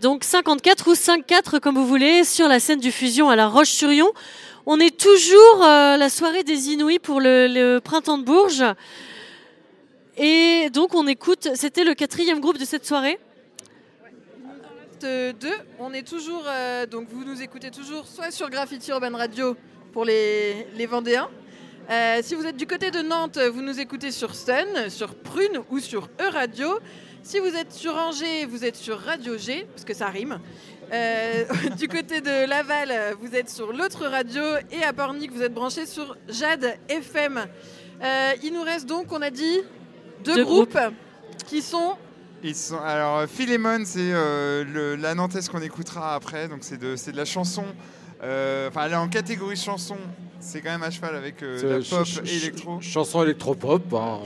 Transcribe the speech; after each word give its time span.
Donc 0.00 0.24
54 0.24 0.88
ou 0.88 0.94
5-4 0.94 1.60
comme 1.60 1.76
vous 1.76 1.86
voulez 1.86 2.24
sur 2.24 2.48
la 2.48 2.58
scène 2.58 2.80
du 2.80 2.90
Fusion 2.90 3.30
à 3.30 3.36
La 3.36 3.46
Roche-sur-Yon. 3.46 4.10
On 4.66 4.80
est 4.80 4.98
toujours 4.98 5.64
euh, 5.64 5.96
la 5.96 6.08
soirée 6.08 6.42
des 6.42 6.70
Inouïs 6.70 6.98
pour 6.98 7.20
le, 7.20 7.78
printemps 7.78 8.18
de 8.18 8.24
Bourges. 8.24 8.64
Et 10.16 10.68
donc 10.72 10.96
on 10.96 11.06
écoute, 11.06 11.50
c'était 11.54 11.84
le 11.84 11.94
quatrième 11.94 12.40
groupe 12.40 12.58
de 12.58 12.64
cette 12.64 12.84
soirée. 12.84 13.20
Reste 14.90 15.36
deux. 15.40 15.54
On 15.78 15.92
est 15.92 16.06
toujours, 16.06 16.42
euh, 16.48 16.86
donc 16.86 17.06
vous 17.10 17.24
nous 17.24 17.40
écoutez 17.40 17.70
toujours 17.70 18.08
soit 18.08 18.32
sur 18.32 18.50
Graffiti 18.50 18.90
Urban 18.90 19.16
Radio 19.16 19.56
pour 19.92 20.04
les, 20.04 20.66
Vendéens. 20.90 21.30
Euh, 21.88 22.18
si 22.22 22.34
vous 22.34 22.46
êtes 22.46 22.56
du 22.56 22.66
côté 22.66 22.90
de 22.90 23.00
Nantes, 23.00 23.38
vous 23.38 23.62
nous 23.62 23.78
écoutez 23.78 24.10
sur 24.10 24.34
Stun, 24.34 24.88
sur 24.88 25.14
Prune 25.14 25.60
ou 25.70 25.78
sur 25.78 26.08
E-Radio. 26.20 26.80
Si 27.22 27.38
vous 27.38 27.54
êtes 27.54 27.72
sur 27.72 27.94
Angers, 27.94 28.46
vous 28.46 28.64
êtes 28.64 28.76
sur 28.76 28.98
Radio 28.98 29.38
G, 29.38 29.66
parce 29.72 29.84
que 29.84 29.94
ça 29.94 30.06
rime. 30.08 30.38
Euh, 30.92 31.44
du 31.78 31.86
côté 31.88 32.20
de 32.20 32.46
Laval, 32.48 33.16
vous 33.20 33.34
êtes 33.34 33.48
sur 33.48 33.72
l'autre 33.72 34.06
radio. 34.06 34.42
Et 34.72 34.82
à 34.82 34.92
Pornic, 34.92 35.32
vous 35.32 35.42
êtes 35.42 35.54
branché 35.54 35.86
sur 35.86 36.16
Jade 36.28 36.76
FM. 36.88 37.46
Euh, 38.02 38.32
il 38.42 38.52
nous 38.52 38.62
reste 38.62 38.86
donc, 38.86 39.12
on 39.12 39.22
a 39.22 39.30
dit, 39.30 39.60
deux, 40.24 40.34
Deux 40.36 40.44
groupes, 40.44 40.78
qui 41.46 41.62
sont 41.62 41.94
Ils 42.42 42.56
sont, 42.56 42.80
alors, 42.80 43.24
Philemon, 43.28 43.82
c'est 43.84 44.00
euh, 44.12 44.96
la 44.96 45.14
Nantaise 45.14 45.48
qu'on 45.48 45.62
écoutera 45.62 46.14
après. 46.16 46.48
Donc, 46.48 46.58
c'est 46.62 46.76
de, 46.78 46.96
c'est 46.96 47.12
de 47.12 47.16
la 47.16 47.24
chanson. 47.24 47.64
euh, 48.24 48.68
Enfin, 48.68 48.86
elle 48.86 48.92
est 48.92 48.96
en 48.96 49.08
catégorie 49.08 49.56
chanson. 49.56 49.96
C'est 50.44 50.60
quand 50.60 50.70
même 50.70 50.82
à 50.82 50.90
cheval 50.90 51.14
avec 51.14 51.40
euh, 51.42 51.78
la 51.78 51.84
pop 51.84 52.04
ch- 52.06 52.20
et 52.26 52.36
électro. 52.36 52.80
Chanson 52.80 53.22
électropop. 53.22 53.82
hein. 53.94 54.18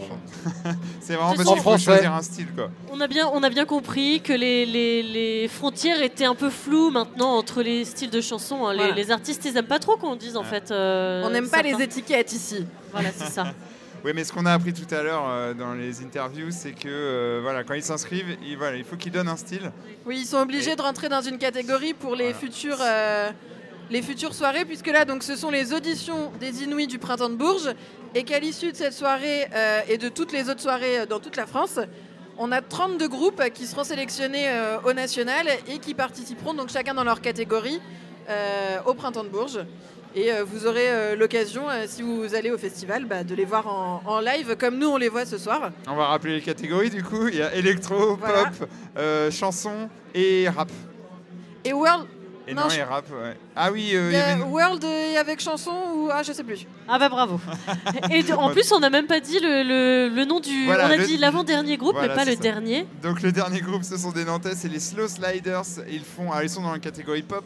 C'est 1.01 1.15
vraiment 1.15 1.31
En 1.31 1.35
parce 1.35 1.49
qu'il 1.53 1.61
faut 1.63 1.77
choisir 1.79 2.13
un 2.15 2.23
style, 2.23 2.47
quoi. 2.57 2.71
On 2.91 3.01
a 3.03 3.07
bien, 3.07 3.29
on 3.35 3.43
a 3.43 3.51
bien 3.51 3.67
compris 3.67 4.23
que 4.23 4.33
les, 4.33 4.65
les- 4.65 5.03
les 5.03 5.47
frontières 5.49 6.01
étaient 6.03 6.25
un 6.25 6.35
peu 6.35 6.49
floues 6.49 6.91
maintenant 6.91 7.37
entre 7.37 7.63
les 7.63 7.85
styles 7.85 8.09
de 8.11 8.21
chansons. 8.23 8.67
hein. 8.67 8.73
Les- 8.73 8.79
Voilà. 8.79 8.95
Les, 8.95 9.11
artistes, 9.11 9.45
ils 9.45 9.57
aiment 9.57 9.67
pas 9.67 9.79
trop 9.79 9.97
qu'on 9.97 10.17
dise 10.17 10.37
en 10.39 10.43
fait. 10.45 10.71
euh, 10.71 11.23
On 11.27 11.31
n'aime 11.31 11.51
pas 11.51 11.61
les 11.63 11.81
étiquettes 11.83 12.33
ici. 12.33 12.65
Voilà, 12.93 13.11
c'est 13.17 13.29
ça. 13.31 13.45
Oui, 14.05 14.13
mais 14.15 14.23
ce 14.23 14.33
qu'on 14.33 14.47
a 14.47 14.53
appris 14.53 14.73
tout 14.73 14.95
à 14.95 15.03
l'heure 15.03 15.25
euh, 15.29 15.53
dans 15.53 15.73
les 15.75 16.01
interviews, 16.01 16.51
c'est 16.51 16.71
que 16.71 16.87
euh, 16.87 17.41
voilà, 17.43 17.65
quand 17.65 17.75
ils 17.75 17.83
s'inscrivent, 17.83 18.37
voilà, 18.57 18.77
il 18.77 18.85
faut 18.85 18.95
qu'ils 18.95 19.11
donnent 19.11 19.27
un 19.27 19.37
style. 19.37 19.73
Oui, 20.05 20.19
ils 20.21 20.27
sont 20.27 20.37
obligés 20.37 20.77
de 20.77 20.83
rentrer 20.83 21.09
dans 21.09 21.23
une 21.23 21.39
catégorie 21.39 21.93
pour 21.93 22.15
les 22.15 22.33
Voilà. 22.33 22.77
euh, 22.83 23.31
les 23.91 24.03
futures 24.03 24.35
soirées, 24.35 24.65
puisque 24.65 24.89
là, 24.89 25.05
donc, 25.05 25.23
ce 25.23 25.37
sont 25.37 25.51
les 25.51 25.73
auditions 25.73 26.33
des 26.41 26.63
Inouïs 26.65 26.89
du 26.89 26.99
printemps 26.99 27.29
de 27.31 27.37
Bourges, 27.37 27.71
et 28.15 28.25
qu'à 28.25 28.39
l'issue 28.39 28.73
de 28.73 28.77
cette 28.77 28.95
soirée 28.95 29.47
euh, 29.55 29.81
et 29.89 29.99
de 29.99 30.09
toutes 30.09 30.33
les 30.33 30.49
autres 30.49 30.61
soirées 30.63 31.01
euh, 31.01 31.07
dans 31.07 31.21
toute 31.21 31.37
la 31.37 31.47
France, 31.47 31.79
on 32.39 32.51
a 32.53 32.61
32 32.63 33.09
groupes 33.09 33.43
qui 33.55 33.67
seront 33.67 33.85
sélectionnés 33.85 34.49
euh, 34.49 34.79
au 34.85 34.93
national 34.93 35.47
et 35.69 35.79
qui 35.79 35.95
participeront 35.95 36.53
donc 36.55 36.71
chacun 36.71 36.95
dans 36.95 37.05
leur 37.05 37.21
catégorie 37.21 37.81
euh, 38.29 38.79
au 38.87 38.95
printemps 38.95 39.25
de 39.25 39.29
Bourges. 39.29 39.61
Et 40.15 40.31
vous 40.47 40.67
aurez 40.67 41.15
l'occasion, 41.15 41.65
si 41.87 42.01
vous 42.01 42.35
allez 42.35 42.51
au 42.51 42.57
festival, 42.57 43.05
bah, 43.05 43.23
de 43.23 43.35
les 43.35 43.45
voir 43.45 43.67
en, 43.67 44.01
en 44.07 44.21
live 44.21 44.57
comme 44.57 44.79
nous 44.79 44.89
on 44.89 44.97
les 44.97 45.11
voit 45.11 45.27
ce 45.27 45.37
soir. 45.37 45.73
On 45.87 45.95
va 45.95 46.07
rappeler 46.07 46.37
les 46.37 46.41
catégories 46.41 46.89
du 46.89 47.03
coup. 47.05 47.29
Il 47.29 47.37
y 47.37 47.43
a 47.43 47.55
électro, 47.55 48.17
Voilà. 48.17 48.45
pop, 48.45 48.69
chanson 49.31 49.91
et 50.15 50.49
rap. 50.49 50.71
Et 51.67 51.75
World, 51.75 52.07
Et 52.49 52.55
Non, 52.55 52.63
non, 52.63 52.69
je- 52.69 52.79
et 52.79 52.83
rap, 52.85 53.05
ouais. 53.11 53.37
Ah 53.57 53.73
oui, 53.73 53.91
euh, 53.95 54.11
il 54.11 54.13
il 54.13 54.13
y 54.13 54.13
y 54.13 54.17
a 54.17 54.25
avait 54.27 54.41
une- 54.43 54.49
World 54.51 54.85
et 54.85 55.17
avec 55.17 55.41
chanson 55.41 55.73
ou 55.97 56.09
ah 56.13 56.23
je 56.23 56.33
sais 56.33 56.45
plus. 56.45 56.65
Ah 56.87 56.97
bah 56.99 57.09
bravo. 57.09 57.41
Et 58.13 58.23
de- 58.23 58.33
en 58.35 58.51
plus, 58.51 58.71
on 58.71 58.79
n'a 58.79 58.89
même 58.91 59.07
pas 59.09 59.19
dit 59.19 59.41
le, 59.41 59.65
le- 59.65 60.15
le 60.15 60.25
nom 60.25 60.39
du. 60.39 60.65
Voilà, 60.67 60.87
on 60.87 60.91
a 60.91 60.97
le- 60.97 61.07
dit 61.07 61.17
l'avant-dernier 61.17 61.77
groupe, 61.77 61.95
Voilà, 61.95 62.09
mais 62.11 62.15
pas 62.15 62.25
le 62.25 62.37
ça. 62.37 62.41
dernier. 62.41 62.87
Donc 63.03 63.21
le 63.23 63.33
dernier 63.33 63.61
groupe, 63.61 63.83
ce 63.83 63.97
sont 63.97 64.13
des 64.13 64.25
Nantais, 64.25 64.55
c'est 64.55 64.69
les 64.69 64.79
Slow 64.79 65.09
Sliders. 65.09 65.63
Ils 65.91 66.05
font, 66.05 66.31
alors, 66.31 66.45
ils 66.45 66.49
sont 66.51 66.63
dans 66.63 66.73
la 66.73 66.79
catégorie 66.79 67.23
pop. 67.23 67.45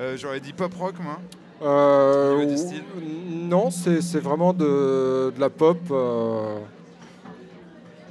Euh, 0.00 0.16
J'aurais 0.16 0.40
dit 0.40 0.52
pop 0.52 0.74
rock, 0.74 0.94
moi. 1.00 1.20
Euh, 1.62 2.44
non, 3.30 3.70
c'est 3.70 4.02
c'est 4.02 4.18
vraiment 4.18 4.52
de, 4.52 5.32
de 5.34 5.40
la 5.40 5.48
pop. 5.50 5.78
euh, 5.92 6.58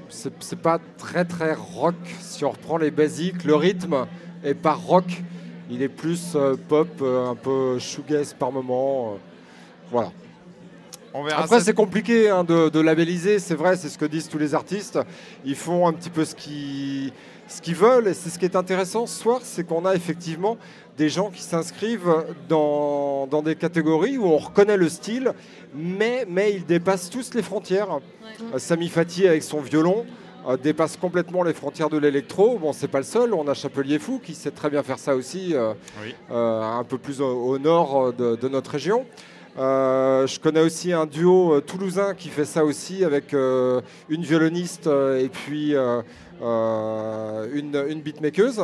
c'est 0.10 0.32
c'est 0.42 0.60
pas 0.60 0.80
très 0.98 1.26
très 1.26 1.54
rock 1.54 1.96
si 2.22 2.46
on 2.46 2.52
reprend 2.52 2.78
les 2.78 2.92
basiques. 2.92 3.44
Le 3.44 3.56
rythme 3.56 4.06
est 4.44 4.54
pas 4.54 4.74
rock. 4.74 5.22
Il 5.70 5.82
est 5.82 5.90
plus 5.90 6.34
euh, 6.36 6.56
pop, 6.70 6.90
euh, 7.02 7.28
un 7.30 7.36
peu 7.36 7.80
shoegaze 7.80 8.34
par 8.34 8.52
moment. 8.52 9.14
euh, 9.14 9.18
voilà. 9.92 10.12
On 11.14 11.24
verra 11.24 11.44
Après, 11.44 11.60
ça. 11.60 11.66
c'est 11.66 11.74
compliqué 11.74 12.30
hein, 12.30 12.44
de, 12.44 12.70
de 12.70 12.80
labelliser, 12.80 13.38
c'est 13.40 13.54
vrai, 13.56 13.78
c'est 13.78 13.90
ce 13.90 13.98
que 14.00 14.06
disent 14.06 14.28
tous 14.30 14.40
les 14.40 14.56
artistes. 14.56 15.00
Ils 15.46 15.56
font 15.56 15.88
un 15.88 15.94
petit 15.94 16.10
peu 16.10 16.26
ce 16.26 16.34
qu'ils 16.36 17.12
ce 17.48 17.62
qu'ils 17.62 17.76
veulent, 17.76 18.08
et 18.08 18.14
c'est 18.16 18.30
ce 18.30 18.40
qui 18.40 18.46
est 18.46 18.56
intéressant 18.56 19.06
ce 19.06 19.20
soir, 19.22 19.42
c'est 19.44 19.64
qu'on 19.66 19.86
a 19.86 19.94
effectivement 19.94 20.58
des 20.98 21.10
gens 21.10 21.30
qui 21.30 21.42
s'inscrivent 21.44 22.24
dans, 22.50 23.28
dans 23.28 23.44
des 23.44 23.56
catégories 23.56 24.18
où 24.18 24.26
on 24.26 24.38
reconnaît 24.38 24.78
le 24.78 24.90
style, 24.90 25.34
mais, 25.76 26.26
mais 26.28 26.54
ils 26.54 26.66
dépassent 26.66 27.10
tous 27.12 27.34
les 27.36 27.44
frontières. 27.44 28.00
Euh, 28.54 28.58
Sami 28.58 28.88
Fati 28.90 29.28
avec 29.28 29.44
son 29.44 29.60
violon 29.60 30.06
euh, 30.48 30.58
dépasse 30.58 30.98
complètement 30.98 31.44
les 31.44 31.54
frontières 31.54 31.90
de 31.90 31.98
l'électro. 31.98 32.58
Bon, 32.60 32.74
c'est 32.74 32.88
pas 32.88 33.00
le 33.00 33.04
seul, 33.06 33.34
on 33.34 33.48
a 33.48 33.54
Chapelier 33.54 34.00
Fou 34.00 34.20
qui 34.24 34.34
sait 34.36 34.52
très 34.52 34.70
bien 34.70 34.84
faire 34.84 35.00
ça 35.00 35.16
aussi, 35.16 35.54
euh, 35.54 35.74
Oui. 36.04 36.14
euh, 36.32 36.62
un 36.62 36.84
peu 36.84 36.98
plus 36.98 37.22
au, 37.22 37.26
au 37.28 37.58
nord 37.60 38.08
euh, 38.08 38.12
de, 38.12 38.36
de 38.36 38.48
notre 38.50 38.72
région. 38.72 39.06
Euh, 39.60 40.26
je 40.26 40.40
connais 40.40 40.62
aussi 40.62 40.92
un 40.94 41.06
duo 41.06 41.54
euh, 41.54 41.62
toulousain 41.62 42.16
qui 42.16 42.30
fait 42.30 42.46
ça 42.46 42.66
aussi 42.66 43.06
avec 43.06 43.36
euh, 43.36 43.82
une 44.10 44.24
violoniste 44.24 44.88
euh, 44.88 45.20
et 45.24 45.30
puis 45.30 45.76
euh, 45.76 46.02
euh, 46.42 47.48
une, 47.54 47.84
une 47.88 48.02
beatmakeuse. 48.02 48.62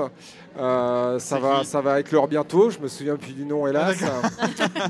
Euh, 0.59 1.19
ça, 1.19 1.37
va, 1.37 1.63
ça 1.63 1.79
va 1.81 1.99
éclore 1.99 2.27
bientôt, 2.27 2.71
je 2.71 2.79
me 2.79 2.87
souviens 2.87 3.17
plus 3.17 3.33
du 3.33 3.45
nom 3.45 3.67
hélas. 3.67 3.97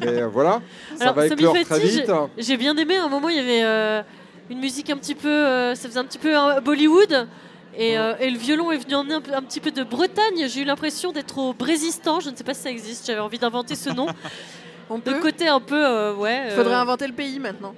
Mais 0.02 0.22
voilà, 0.24 0.62
ça 0.96 1.04
Alors, 1.04 1.16
va 1.16 1.28
éclore 1.28 1.56
très 1.66 1.80
vite. 1.82 2.10
J'ai 2.38 2.56
bien 2.56 2.76
aimé. 2.78 2.96
À 2.96 3.04
un 3.04 3.10
moment, 3.10 3.28
il 3.28 3.36
y 3.36 3.40
avait 3.40 3.64
euh, 3.64 4.02
une 4.50 4.60
musique 4.60 4.90
un 4.90 4.98
petit 4.98 5.16
peu. 5.16 5.28
euh, 5.30 5.76
ça 5.76 5.88
faisait 5.88 6.00
un 6.00 6.06
petit 6.06 6.18
peu 6.18 6.36
euh, 6.38 6.60
Bollywood. 6.62 7.28
Et, 7.78 7.98
euh, 7.98 8.14
et 8.20 8.30
le 8.30 8.38
violon 8.38 8.72
est 8.72 8.78
venu 8.78 8.96
emmener 8.96 9.14
un, 9.16 9.22
un 9.38 9.42
petit 9.44 9.60
peu 9.60 9.72
de 9.72 9.84
Bretagne. 9.84 10.48
J'ai 10.48 10.62
eu 10.62 10.66
l'impression 10.66 11.12
d'être 11.12 11.38
au 11.38 11.54
Brésistan. 11.54 12.20
Je 12.20 12.30
ne 12.30 12.36
sais 12.36 12.44
pas 12.44 12.54
si 12.54 12.62
ça 12.64 12.70
existe. 12.72 13.06
J'avais 13.08 13.20
envie 13.22 13.38
d'inventer 13.40 13.76
ce 13.76 13.90
nom. 13.90 14.08
On 14.90 14.96
Le 14.96 15.02
peut. 15.02 15.20
côté 15.20 15.48
un 15.48 15.60
peu. 15.60 16.12
ouais. 16.14 16.46
Il 16.50 16.56
faudrait 16.56 16.74
inventer 16.76 17.06
le 17.08 17.14
pays 17.14 17.40
maintenant. 17.40 17.76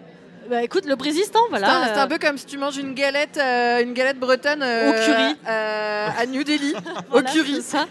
bah, 0.50 0.64
écoute, 0.64 0.86
le 0.86 0.96
Brésistan, 0.96 1.40
voilà. 1.50 1.92
c'est 1.94 2.00
un 2.00 2.08
peu 2.08 2.18
comme 2.18 2.38
si 2.38 2.46
tu 2.46 2.58
manges 2.58 2.78
une 2.78 2.94
galette, 2.94 3.38
une 3.38 3.94
galette 3.94 4.18
bretonne 4.18 4.64
Au 4.64 4.94
curry. 4.94 5.36
à 5.46 6.26
New 6.28 6.44
Delhi, 6.46 6.74
voilà, 7.10 7.30
au 7.30 7.34
curry. 7.34 7.56
c'est 7.56 7.62
ça. 7.78 7.86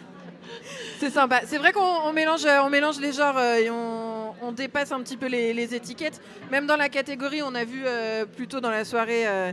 C'est 1.01 1.11
sympa. 1.11 1.41
C'est 1.47 1.59
vrai 1.59 1.73
qu'on 1.73 1.81
on 2.07 2.13
mélange, 2.13 2.47
on 2.65 2.71
mélange 2.71 2.99
les 3.01 3.13
genres 3.13 3.39
et 3.41 3.71
on, 3.71 4.10
on 4.43 4.53
dépasse 4.53 4.93
un 4.93 5.01
petit 5.01 5.17
peu 5.17 5.27
les, 5.27 5.53
les 5.53 5.75
étiquettes. 5.75 6.21
Même 6.51 6.67
dans 6.67 6.77
la 6.77 6.89
catégorie, 6.89 7.43
on 7.43 7.55
a 7.55 7.65
vu 7.65 7.83
euh, 7.85 8.25
plutôt 8.27 8.61
dans 8.61 8.71
la 8.71 8.85
soirée 8.85 9.27
euh, 9.27 9.53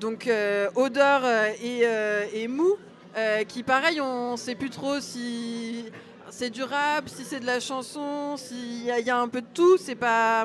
donc 0.00 0.26
euh, 0.26 0.68
odeur 0.76 1.22
euh, 1.24 1.48
et, 1.62 1.80
euh, 1.84 2.24
et 2.32 2.46
mou, 2.48 2.76
euh, 3.16 3.44
qui 3.44 3.62
pareil, 3.62 4.00
on 4.00 4.36
sait 4.36 4.54
plus 4.54 4.70
trop 4.70 5.00
si 5.00 5.86
c'est 6.30 6.50
du 6.50 6.62
rap, 6.62 7.08
si 7.08 7.24
c'est 7.24 7.40
de 7.40 7.46
la 7.46 7.58
chanson, 7.60 8.36
s'il 8.36 8.82
y, 8.84 9.02
y 9.06 9.10
a 9.10 9.18
un 9.18 9.28
peu 9.28 9.40
de 9.40 9.46
tout. 9.52 9.76
C'est 9.78 9.94
pas. 9.96 10.44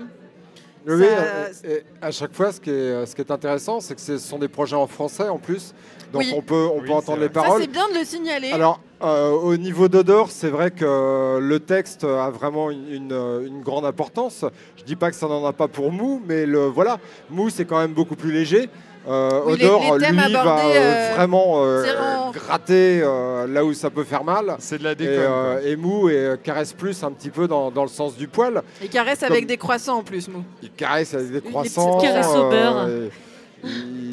Oui, 0.85 0.95
oui, 0.95 1.05
Ça- 1.05 1.67
et 1.69 1.83
à 2.01 2.11
chaque 2.11 2.33
fois, 2.33 2.51
ce 2.51 2.59
qui 2.59 2.69
est, 2.69 3.05
ce 3.05 3.15
qui 3.15 3.21
est 3.21 3.31
intéressant, 3.31 3.79
c'est 3.79 3.95
que 3.95 4.01
ce 4.01 4.17
sont 4.17 4.37
des 4.39 4.49
projets 4.49 4.75
en 4.75 4.87
français 4.87 5.29
en 5.29 5.37
plus. 5.39 5.73
Donc 6.11 6.23
Oui. 6.23 6.33
on 6.35 6.41
peut, 6.41 6.67
on 6.73 6.79
Oui, 6.81 6.87
peut 6.87 6.93
entendre 6.93 7.19
les 7.21 7.27
vrai. 7.27 7.35
Ça 7.35 7.41
paroles. 7.43 7.61
c'est 7.61 7.67
bien 7.71 7.87
de 7.89 7.93
le 7.99 8.03
signaler. 8.05 8.51
Alors, 8.51 8.81
euh, 9.03 9.31
au 9.31 9.57
niveau 9.57 9.87
d'odeur, 9.87 10.29
c'est 10.29 10.49
vrai 10.49 10.71
que 10.71 11.39
le 11.39 11.59
texte 11.59 12.03
a 12.03 12.29
vraiment 12.29 12.71
une, 12.71 13.61
grande 13.63 13.85
importance. 13.85 14.45
Je 14.77 14.83
dis 14.83 14.95
pas 14.95 15.09
que 15.09 15.15
ça 15.17 15.27
n'en 15.27 15.45
a 15.45 15.53
pas 15.53 15.67
pour 15.67 15.91
Mou, 15.91 16.21
mais 16.27 16.45
le, 16.45 16.65
voilà, 16.67 16.97
Mou, 17.29 17.49
c'est 17.49 17.65
quand 17.65 17.79
même 17.79 17.93
beaucoup 17.93 18.15
plus 18.15 18.31
léger. 18.31 18.69
Euh, 19.05 19.41
Oui, 19.45 19.53
Odor, 19.55 19.97
les 19.97 20.07
lui, 20.11 20.15
va 20.17 20.23
abordés, 20.39 20.77
euh, 20.77 21.11
euh, 21.11 21.13
vraiment 21.15 21.53
euh, 21.65 21.83
gratter 22.31 23.01
euh, 23.03 23.45
là 23.47 23.65
où 23.65 23.73
ça 23.73 23.89
peut 23.89 24.05
faire 24.05 24.23
mal. 24.23 24.55
C'est 24.59 24.77
de 24.77 24.85
la 24.85 24.93
Et, 24.93 24.95
déconne. 24.95 25.15
euh, 25.19 25.59
quoi. 25.59 25.69
et 25.69 25.75
Mou 25.75 26.09
et, 26.09 26.13
euh, 26.15 26.37
caresse 26.41 26.71
plus 26.71 27.03
un 27.03 27.11
petit 27.11 27.29
peu 27.29 27.45
dans, 27.49 27.69
dans 27.69 27.83
le 27.83 27.89
sens 27.89 28.15
du 28.15 28.29
poil. 28.29 28.61
Il 28.81 28.87
caresse 28.89 29.19
comme- 29.19 29.31
avec 29.33 29.45
des 29.45 29.57
croissants 29.57 29.97
en 29.97 30.03
plus, 30.03 30.29
Mou. 30.29 30.43
Il 30.61 30.71
caresse 30.71 31.13
avec 31.13 31.31
des 31.33 31.41
croissants. 31.41 31.97
caresses 31.97 32.27
au 32.33 32.49
beurre. 32.49 32.87
et 32.87 33.11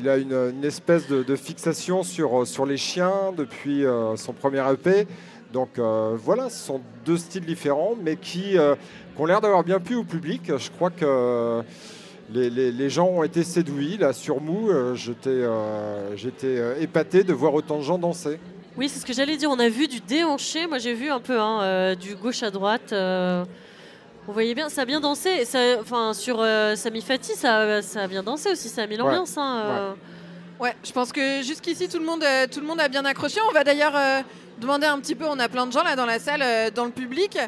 il 0.00 0.08
a 0.08 0.16
une, 0.16 0.64
espèce 0.64 1.08
de, 1.08 1.36
fixation 1.36 2.02
sur, 2.02 2.46
sur 2.46 2.66
les 2.66 2.76
chiens 2.76 3.32
depuis 3.36 3.84
euh, 3.84 4.16
son 4.16 4.32
premier 4.32 4.62
EP. 4.72 5.06
Donc 5.52 5.78
euh, 5.78 6.16
voilà, 6.16 6.48
ce 6.48 6.64
sont 6.64 6.80
deux 7.04 7.18
styles 7.18 7.44
différents, 7.44 7.94
mais 8.00 8.16
qui, 8.16 8.56
euh, 8.56 8.74
ont 9.18 9.26
l'air 9.26 9.40
d'avoir 9.40 9.62
bien 9.64 9.80
plu 9.80 9.96
au 9.96 10.04
public. 10.04 10.56
Je 10.56 10.70
crois 10.70 10.90
que 10.90 11.62
les, 12.32 12.90
gens 12.90 13.06
ont 13.06 13.22
été 13.22 13.44
séduits. 13.44 13.96
Là, 13.98 14.12
sur 14.12 14.40
Mou, 14.40 14.70
euh, 14.70 14.94
j'étais 14.94 15.28
euh, 15.28 16.14
euh, 16.44 16.80
épaté 16.80 17.24
de 17.24 17.32
voir 17.32 17.54
autant 17.54 17.78
de 17.78 17.82
gens 17.82 17.98
danser. 17.98 18.38
Oui, 18.76 18.88
c'est 18.88 19.00
ce 19.00 19.06
que 19.06 19.12
j'allais 19.12 19.36
dire. 19.36 19.50
On 19.50 19.58
a 19.58 19.68
vu 19.68 19.88
du 19.88 20.00
déhanché. 20.00 20.66
Moi, 20.66 20.78
j'ai 20.78 20.94
vu 20.94 21.10
un 21.10 21.20
peu 21.20 21.38
hein, 21.38 21.62
euh, 21.62 21.94
du 21.94 22.14
gauche 22.14 22.42
à 22.42 22.50
droite. 22.50 22.94
Euh, 24.22 24.28
on 24.28 24.32
voyait 24.32 24.54
bien, 24.54 24.68
ça 24.68 24.82
a 24.82 24.84
bien 24.84 25.00
dansé. 25.00 25.46
Enfin, 25.80 26.12
sur 26.14 26.40
euh, 26.40 26.76
Sami 26.76 27.00
Fati, 27.02 27.32
ça, 27.34 27.82
ça 27.82 28.02
a 28.02 28.06
bien 28.06 28.22
dansé 28.22 28.50
aussi. 28.52 28.68
Ça 28.68 28.82
a 28.82 28.86
mis 28.86 28.96
l'ambiance. 28.96 29.36
hein, 29.36 29.62
euh. 29.64 29.92
Ouais, 30.60 30.74
je 30.84 30.92
pense 30.92 31.10
que 31.12 31.42
jusqu'ici 31.42 31.88
tout 31.88 31.98
le 31.98 32.04
monde, 32.04 32.22
euh, 32.22 32.46
tout 32.46 32.60
le 32.60 32.66
monde 32.66 32.80
a 32.80 32.88
bien 32.88 33.04
accroché. 33.04 33.40
On 33.48 33.52
va 33.52 33.64
d'ailleurs 33.64 33.96
euh, 33.96 34.20
demander 34.60 34.86
un 34.86 34.98
petit 35.00 35.14
peu. 35.14 35.24
On 35.26 35.38
a 35.38 35.48
plein 35.48 35.66
de 35.66 35.72
gens 35.72 35.82
là 35.82 35.96
dans 35.96 36.06
la 36.06 36.18
salle, 36.18 36.42
euh, 36.42 36.70
dans 36.70 36.84
le 36.84 36.90
public. 36.90 37.38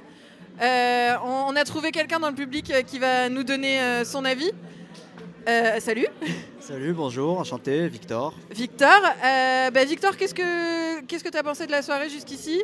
Euh, 0.63 1.15
on, 1.25 1.47
on 1.53 1.57
a 1.57 1.65
trouvé 1.65 1.91
quelqu'un 1.93 2.21
dans 2.21 2.29
le 2.29 2.35
public 2.35 2.71
euh, 2.71 2.83
qui 2.83 2.99
va 2.99 3.29
nous 3.29 3.43
donner 3.43 3.81
euh, 3.81 4.05
son 4.05 4.25
avis. 4.25 4.51
Euh, 5.49 5.81
salut, 5.81 6.07
Salut, 6.61 6.93
bonjour, 6.93 7.39
enchanté, 7.41 7.89
Victor. 7.89 8.33
Victor. 8.51 8.89
Euh, 9.25 9.71
bah, 9.73 9.85
Victor, 9.85 10.17
qu'est-ce 10.17 10.35
que 10.35 11.01
qu'est-ce 11.07 11.25
que 11.25 11.29
t'as 11.31 11.43
pensé 11.43 11.67
de 11.67 11.73
la 11.73 11.83
soirée 11.83 12.09
jusqu'ici? 12.09 12.63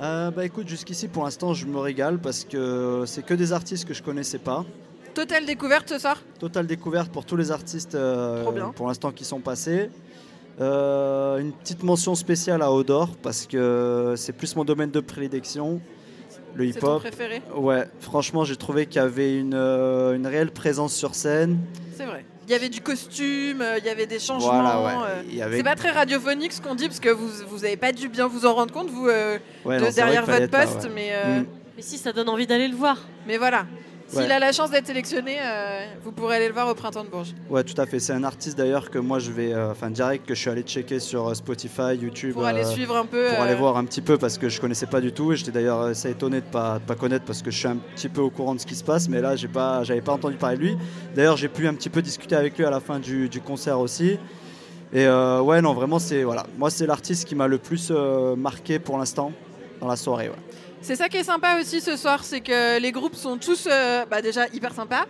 Euh, 0.00 0.30
bah 0.30 0.44
écoute, 0.44 0.68
jusqu'ici 0.68 1.08
pour 1.08 1.24
l'instant 1.24 1.54
je 1.54 1.66
me 1.66 1.78
régale 1.78 2.18
parce 2.18 2.44
que 2.44 3.02
c'est 3.06 3.24
que 3.24 3.34
des 3.34 3.52
artistes 3.52 3.86
que 3.86 3.94
je 3.94 4.02
connaissais 4.02 4.38
pas. 4.38 4.64
Totale 5.14 5.44
découverte 5.46 5.88
ce 5.88 5.98
soir? 5.98 6.22
Totale 6.38 6.66
découverte 6.68 7.10
pour 7.10 7.24
tous 7.24 7.36
les 7.36 7.50
artistes 7.50 7.96
euh, 7.96 8.44
pour 8.76 8.86
l'instant 8.86 9.10
qui 9.10 9.24
sont 9.24 9.40
passés. 9.40 9.90
Euh, 10.60 11.38
une 11.38 11.52
petite 11.52 11.82
mention 11.82 12.14
spéciale 12.14 12.62
à 12.62 12.72
Odor 12.72 13.16
parce 13.22 13.46
que 13.46 14.14
c'est 14.16 14.32
plus 14.32 14.54
mon 14.54 14.64
domaine 14.64 14.90
de 14.90 15.00
prédilection, 15.00 15.80
le 16.54 16.66
hip-hop. 16.66 17.00
préféré? 17.00 17.42
Ouais, 17.56 17.88
franchement 18.00 18.44
j'ai 18.44 18.56
trouvé 18.56 18.86
qu'il 18.86 19.02
y 19.02 19.04
avait 19.04 19.36
une, 19.36 19.54
une 19.54 20.26
réelle 20.26 20.52
présence 20.52 20.94
sur 20.94 21.16
scène. 21.16 21.58
C'est 21.96 22.06
vrai. 22.06 22.24
Il 22.48 22.52
y 22.52 22.54
avait 22.54 22.70
du 22.70 22.80
costume, 22.80 23.60
euh, 23.60 23.76
il 23.78 23.84
y 23.84 23.90
avait 23.90 24.06
des 24.06 24.18
changements. 24.18 24.62
Voilà, 24.62 24.80
ouais. 24.80 24.92
euh, 25.10 25.22
Il 25.28 25.36
y 25.36 25.42
avait- 25.42 25.58
C'est 25.58 25.62
pas 25.62 25.74
très 25.76 25.90
radiophonique 25.90 26.52
ce 26.52 26.62
qu'on 26.62 26.74
dit 26.74 26.86
parce 26.88 26.98
que 26.98 27.10
vous 27.10 27.28
vous 27.46 27.64
avez 27.66 27.76
pas 27.76 27.92
dû 27.92 28.08
bien 28.08 28.26
vous 28.26 28.46
en 28.46 28.54
rendre 28.54 28.72
compte 28.72 28.88
vous 28.88 29.06
euh, 29.06 29.38
Ouais, 29.66 29.76
de 29.76 29.82
non, 29.82 29.88
c'est 29.90 30.00
vrai 30.00 30.12
derrière 30.12 30.24
votre 30.24 30.48
poste, 30.50 30.84
ouais. 30.84 30.90
mais 30.94 31.08
euh, 31.12 31.40
Mm. 31.40 31.46
Mais 31.76 31.82
si, 31.82 31.96
ça 31.98 32.12
donne 32.12 32.28
envie 32.28 32.46
d'aller 32.46 32.66
le 32.66 32.74
voir. 32.74 32.96
mais 33.26 33.36
voilà. 33.36 33.66
S'il 34.08 34.20
Ouais. 34.20 34.30
a 34.32 34.38
la 34.38 34.52
chance 34.52 34.70
d'être 34.70 34.86
sélectionné, 34.86 35.36
euh, 35.38 35.84
vous 36.02 36.12
pourrez 36.12 36.36
aller 36.36 36.48
le 36.48 36.54
voir 36.54 36.66
au 36.68 36.74
printemps 36.74 37.04
de 37.04 37.10
Bourges. 37.10 37.34
Ouais, 37.50 37.62
tout 37.62 37.78
à 37.78 37.84
fait. 37.84 37.98
C'est 38.00 38.14
un 38.14 38.24
artiste 38.24 38.56
d'ailleurs 38.56 38.90
que 38.90 38.98
moi 38.98 39.18
je 39.18 39.30
vais, 39.30 39.52
euh, 39.52 39.70
enfin 39.70 39.90
direct 39.90 40.26
que 40.26 40.34
je 40.34 40.40
suis 40.40 40.48
allé 40.48 40.62
checker 40.62 40.98
sur 40.98 41.28
euh, 41.28 41.34
Spotify, 41.34 41.94
YouTube. 42.00 42.32
Pour 42.32 42.46
aller 42.46 42.64
suivre 42.64 42.96
un 42.96 43.04
peu. 43.04 43.26
pour 43.28 43.40
aller 43.42 43.54
voir 43.54 43.76
un 43.76 43.84
petit 43.84 44.00
peu 44.00 44.16
parce 44.16 44.38
que 44.38 44.48
je 44.48 44.60
connaissais 44.62 44.86
pas 44.86 45.02
du 45.02 45.12
tout 45.12 45.32
et 45.32 45.36
j'étais 45.36 45.50
d'ailleurs 45.52 45.82
assez 45.82 46.10
étonné 46.10 46.40
de 46.40 46.46
pas 46.46 46.78
de 46.78 46.84
pas 46.84 46.94
connaître 46.94 47.26
parce 47.26 47.42
que 47.42 47.50
je 47.50 47.58
suis 47.58 47.68
un 47.68 47.76
petit 47.94 48.08
peu 48.08 48.22
au 48.22 48.30
courant 48.30 48.54
de 48.54 48.60
ce 48.60 48.66
qui 48.66 48.76
se 48.76 48.84
passe 48.84 49.10
mais 49.10 49.20
là 49.20 49.36
j'ai 49.36 49.48
pas 49.48 49.84
j'avais 49.84 50.00
pas 50.00 50.12
entendu 50.12 50.36
parler 50.36 50.56
de 50.56 50.62
lui 50.62 50.76
d'ailleurs 51.14 51.36
j'ai 51.36 51.48
pu 51.48 51.68
un 51.68 51.74
petit 51.74 51.90
peu 51.90 52.00
discuter 52.00 52.34
avec 52.34 52.56
lui 52.56 52.64
à 52.64 52.70
la 52.70 52.80
fin 52.80 52.98
du, 53.00 53.28
du 53.28 53.40
concert 53.42 53.78
aussi 53.78 54.18
et 54.92 55.06
ouais 55.06 55.60
non 55.60 55.74
vraiment 55.74 55.98
c'est 55.98 56.22
voilà 56.24 56.46
moi 56.56 56.70
c'est 56.70 56.86
l'artiste 56.86 57.28
qui 57.28 57.34
m'a 57.34 57.46
le 57.46 57.58
plus 57.58 57.90
marqué 58.38 58.78
pour 58.78 58.96
l'instant 58.96 59.32
dans 59.80 59.88
la 59.88 59.96
soirée 59.96 60.28
ouais. 60.30 60.34
C'est 60.80 60.96
ça 60.96 61.08
qui 61.08 61.16
est 61.16 61.24
sympa 61.24 61.58
aussi 61.60 61.80
ce 61.80 61.96
soir, 61.96 62.24
c'est 62.24 62.40
que 62.40 62.78
les 62.78 62.92
groupes 62.92 63.16
sont 63.16 63.36
tous 63.36 63.68
euh, 63.70 64.06
bah, 64.06 64.22
déjà 64.22 64.46
hyper 64.52 64.72
sympas 64.72 65.06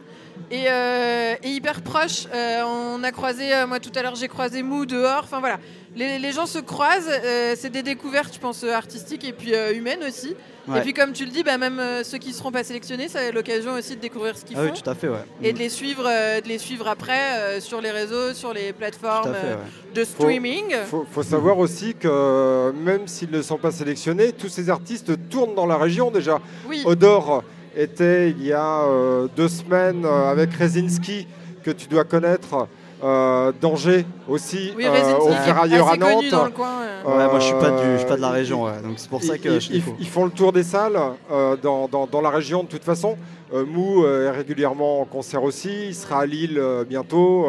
et, 0.50 0.64
euh, 0.68 1.34
et 1.42 1.48
hyper 1.50 1.82
proches. 1.82 2.26
Euh, 2.34 2.62
on 2.64 3.02
a 3.04 3.12
croisé, 3.12 3.54
euh, 3.54 3.66
moi 3.66 3.80
tout 3.80 3.92
à 3.94 4.02
l'heure 4.02 4.14
j'ai 4.16 4.28
croisé 4.28 4.62
Mou 4.62 4.86
dehors, 4.86 5.22
enfin 5.24 5.40
voilà. 5.40 5.58
Les, 5.96 6.18
les 6.18 6.32
gens 6.32 6.46
se 6.46 6.58
croisent, 6.58 7.08
euh, 7.08 7.54
c'est 7.56 7.70
des 7.70 7.82
découvertes 7.82 8.34
je 8.34 8.38
pense 8.38 8.62
artistiques 8.62 9.24
et 9.24 9.32
puis 9.32 9.54
euh, 9.54 9.72
humaines 9.74 10.04
aussi. 10.06 10.36
Ouais. 10.68 10.78
Et 10.78 10.80
puis 10.82 10.92
comme 10.92 11.12
tu 11.12 11.24
le 11.24 11.30
dis, 11.30 11.42
bah, 11.42 11.56
même 11.56 11.80
euh, 11.80 12.04
ceux 12.04 12.18
qui 12.18 12.34
seront 12.34 12.52
pas 12.52 12.62
sélectionnés, 12.62 13.08
ça 13.08 13.20
a 13.20 13.30
l'occasion 13.30 13.72
aussi 13.72 13.96
de 13.96 14.00
découvrir 14.00 14.36
ce 14.36 14.44
qu'ils 14.44 14.56
ah 14.58 14.64
font. 14.66 14.70
oui 14.72 14.80
tout 14.82 14.88
à 14.88 14.94
fait 14.94 15.08
ouais 15.08 15.24
Et 15.42 15.54
de 15.54 15.58
les 15.58 15.70
suivre, 15.70 16.04
euh, 16.06 16.42
de 16.42 16.48
les 16.48 16.58
suivre 16.58 16.86
après 16.88 17.38
euh, 17.38 17.60
sur 17.60 17.80
les 17.80 17.90
réseaux, 17.90 18.34
sur 18.34 18.52
les 18.52 18.74
plateformes 18.74 19.30
à 19.30 19.34
fait 19.34 19.46
euh, 19.46 19.54
ouais. 19.56 19.94
de 19.94 20.04
streaming. 20.04 20.64
Il 20.70 20.86
faut, 20.86 21.06
faut 21.10 21.22
savoir 21.22 21.58
aussi 21.58 21.94
que 21.94 22.70
même 22.72 23.08
s'ils 23.08 23.30
ne 23.30 23.40
sont 23.40 23.56
pas 23.56 23.70
sélectionnés, 23.70 24.32
tous 24.32 24.50
ces 24.50 24.68
artistes 24.68 25.12
tournent 25.30 25.54
dans 25.54 25.66
la 25.66 25.78
région 25.78 26.10
déjà. 26.10 26.38
Oui, 26.68 26.82
Odor 26.84 27.42
était 27.78 28.30
il 28.30 28.44
y 28.44 28.52
a 28.52 28.82
euh, 28.84 29.28
deux 29.36 29.48
semaines 29.48 30.04
euh, 30.04 30.30
avec 30.30 30.52
Rezinski, 30.54 31.26
que 31.62 31.70
tu 31.70 31.86
dois 31.88 32.04
connaître, 32.04 32.66
euh, 33.04 33.52
d'Angers 33.60 34.04
aussi, 34.28 34.72
oui 34.76 34.84
euh, 34.86 35.16
au 35.18 35.28
Ferrailleur 35.30 35.88
à 35.88 35.96
Nantes. 35.96 36.24
coin. 36.54 36.68
euh. 36.82 37.04
Ouais, 37.18 37.24
moi 37.30 37.38
je 37.38 37.44
suis 37.44 37.54
pas 37.54 37.70
du, 37.70 37.92
je 37.92 37.98
suis 37.98 38.06
pas 38.08 38.16
de 38.16 38.20
la 38.20 38.30
région 38.30 38.64
ouais. 38.64 38.72
donc 38.82 38.94
c'est 38.96 39.08
pour 39.08 39.22
ça 39.22 39.38
que 39.38 39.48
ils, 39.48 39.60
je 39.60 39.68
ils- 39.70 39.74
les 39.76 39.80
faut. 39.80 39.94
ils 40.00 40.08
font 40.08 40.24
le 40.24 40.30
tour 40.32 40.52
des 40.52 40.64
salles 40.64 40.98
euh, 41.30 41.56
dans, 41.62 41.86
dans- 41.88 42.06
dans 42.06 42.20
la 42.20 42.30
région 42.30 42.64
de 42.64 42.68
toute 42.68 42.84
façon. 42.84 43.16
Euh, 43.54 43.64
Mou 43.64 44.04
est 44.04 44.30
régulièrement 44.30 45.00
en 45.00 45.04
concert 45.04 45.42
aussi, 45.42 45.86
il 45.88 45.94
sera 45.94 46.20
à 46.22 46.26
Lille 46.26 46.58
euh, 46.58 46.84
bientôt. 46.84 47.46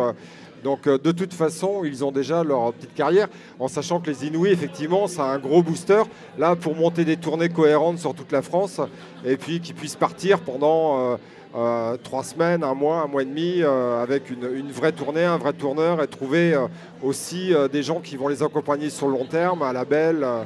Donc 0.64 0.88
euh, 0.88 0.98
de 0.98 1.12
toute 1.12 1.34
façon, 1.34 1.84
ils 1.84 2.04
ont 2.04 2.12
déjà 2.12 2.44
leur 2.44 2.74
petite 2.74 2.94
carrière, 2.94 3.28
en 3.60 3.68
sachant 3.68 4.00
que 4.00 4.10
les 4.10 4.26
Inouïs, 4.26 4.52
effectivement, 4.52 5.08
c'est 5.08 5.22
un 5.22 5.40
gros 5.40 5.64
booster, 5.64 6.04
là, 6.38 6.56
pour 6.56 6.76
monter 6.76 7.06
des 7.06 7.18
tournées 7.18 7.50
cohérentes 7.50 8.00
sur 8.00 8.14
toute 8.14 8.32
la 8.32 8.42
France, 8.42 8.82
et 9.26 9.38
puis 9.38 9.60
qu'ils 9.60 9.76
puissent 9.76 9.96
partir 9.96 10.40
pendant 10.40 11.14
euh, 11.14 11.18
euh, 11.56 11.98
trois 12.04 12.24
semaines, 12.24 12.64
un 12.64 12.74
mois, 12.74 13.02
un 13.02 13.08
mois 13.08 13.22
et 13.22 13.26
demi, 13.26 13.64
avec 13.64 14.30
une, 14.30 14.72
vraie 14.72 14.92
tournée, 14.92 15.24
un 15.24 15.38
vrai 15.38 15.54
tourneur, 15.54 16.02
et 16.04 16.08
trouver 16.08 16.56
aussi 17.02 17.54
des 17.72 17.84
gens 17.84 18.00
qui 18.00 18.18
vont 18.18 18.28
les 18.28 18.44
accompagner 18.44 18.90
sur 18.90 19.08
le 19.08 19.14
long 19.14 19.26
terme, 19.26 19.62
un 19.62 19.74
label, 19.74 20.24
euh, 20.24 20.44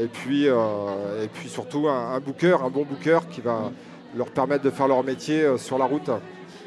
et, 0.00 0.06
puis, 0.06 0.46
et 0.46 1.28
puis 1.32 1.48
surtout 1.48 1.88
un 1.88 2.18
booker, 2.20 2.58
un 2.64 2.70
bon 2.70 2.84
booker 2.84 3.20
qui 3.30 3.40
va 3.40 3.70
leur 4.16 4.30
permettre 4.30 4.64
de 4.64 4.70
faire 4.70 4.88
leur 4.88 5.02
métier 5.02 5.42
euh, 5.42 5.58
sur 5.58 5.78
la 5.78 5.84
route. 5.84 6.10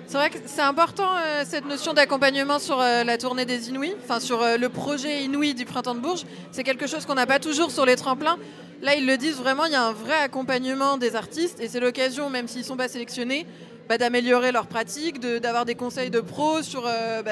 C'est 0.07 0.17
vrai 0.17 0.29
que 0.29 0.37
c'est 0.45 0.61
important 0.61 1.09
euh, 1.17 1.43
cette 1.45 1.65
notion 1.65 1.93
d'accompagnement 1.93 2.59
sur 2.59 2.79
euh, 2.79 3.03
la 3.03 3.17
tournée 3.17 3.45
des 3.45 3.69
Inouïs, 3.69 3.95
enfin 4.03 4.19
sur 4.19 4.39
le 4.57 4.69
projet 4.69 5.23
Inouï 5.23 5.53
du 5.53 5.65
printemps 5.65 5.95
de 5.95 5.99
Bourges. 5.99 6.25
C'est 6.51 6.63
quelque 6.63 6.87
chose 6.87 7.05
qu'on 7.05 7.15
n'a 7.15 7.25
pas 7.25 7.39
toujours 7.39 7.71
sur 7.71 7.85
les 7.85 7.95
tremplins. 7.95 8.37
Là, 8.81 8.95
ils 8.95 9.05
le 9.05 9.17
disent 9.17 9.37
vraiment, 9.37 9.65
il 9.65 9.71
y 9.71 9.75
a 9.75 9.83
un 9.83 9.91
vrai 9.91 10.13
accompagnement 10.13 10.97
des 10.97 11.15
artistes 11.15 11.59
et 11.59 11.67
c'est 11.67 11.79
l'occasion, 11.79 12.29
même 12.29 12.47
s'ils 12.47 12.61
ne 12.61 12.65
sont 12.65 12.77
pas 12.77 12.87
sélectionnés, 12.87 13.47
bah, 13.89 13.97
d'améliorer 13.97 14.51
leur 14.51 14.67
pratique, 14.67 15.19
d'avoir 15.19 15.65
des 15.65 15.75
conseils 15.75 16.11
de 16.11 16.19
pros 16.19 16.61
sur, 16.61 16.83
bah, 16.83 17.31